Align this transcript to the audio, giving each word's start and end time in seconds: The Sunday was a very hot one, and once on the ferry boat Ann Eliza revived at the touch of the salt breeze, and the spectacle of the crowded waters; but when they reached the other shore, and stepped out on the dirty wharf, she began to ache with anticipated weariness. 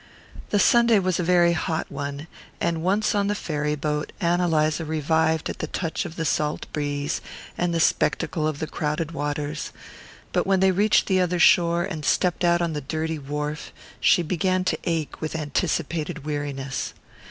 The 0.49 0.57
Sunday 0.57 0.97
was 0.97 1.19
a 1.19 1.23
very 1.23 1.53
hot 1.53 1.91
one, 1.91 2.25
and 2.59 2.81
once 2.81 3.13
on 3.13 3.27
the 3.27 3.35
ferry 3.35 3.75
boat 3.75 4.11
Ann 4.19 4.41
Eliza 4.41 4.83
revived 4.83 5.47
at 5.47 5.59
the 5.59 5.67
touch 5.67 6.05
of 6.05 6.15
the 6.15 6.25
salt 6.25 6.65
breeze, 6.73 7.21
and 7.55 7.71
the 7.71 7.79
spectacle 7.79 8.47
of 8.47 8.57
the 8.57 8.65
crowded 8.65 9.11
waters; 9.11 9.71
but 10.33 10.47
when 10.47 10.59
they 10.59 10.71
reached 10.71 11.05
the 11.05 11.21
other 11.21 11.37
shore, 11.37 11.83
and 11.83 12.03
stepped 12.03 12.43
out 12.43 12.63
on 12.63 12.73
the 12.73 12.81
dirty 12.81 13.19
wharf, 13.19 13.71
she 13.99 14.23
began 14.23 14.63
to 14.63 14.77
ache 14.85 15.21
with 15.21 15.35
anticipated 15.35 16.25
weariness. 16.25 16.95